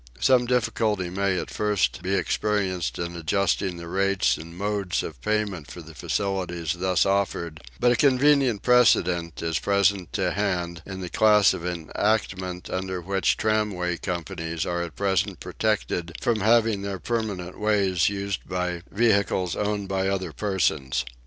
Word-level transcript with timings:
Some 0.19 0.47
difficulty 0.47 1.11
may 1.11 1.37
at 1.37 1.51
first 1.51 2.01
be 2.01 2.15
experienced 2.15 2.97
in 2.97 3.15
adjusting 3.15 3.77
the 3.77 3.87
rates 3.87 4.35
and 4.35 4.57
modes 4.57 5.03
of 5.03 5.21
payment 5.21 5.69
for 5.69 5.83
the 5.83 5.93
facilities 5.93 6.73
thus 6.73 7.05
offered; 7.05 7.61
but 7.79 7.91
a 7.91 7.95
convenient 7.95 8.63
precedent 8.63 9.43
is 9.43 9.59
present 9.59 10.11
to 10.13 10.31
hand 10.31 10.81
in 10.87 11.01
the 11.01 11.09
class 11.11 11.53
of 11.53 11.63
enactment 11.67 12.67
under 12.67 12.99
which 12.99 13.37
tramway 13.37 13.95
companies 13.95 14.65
are 14.65 14.81
at 14.81 14.95
present 14.95 15.39
protected 15.39 16.13
from 16.19 16.39
having 16.39 16.81
their 16.81 16.97
permanent 16.97 17.59
ways 17.59 18.09
used 18.09 18.49
by 18.49 18.81
vehicles 18.89 19.55
owned 19.55 19.87
by 19.87 20.07
other 20.07 20.31
persons. 20.33 21.05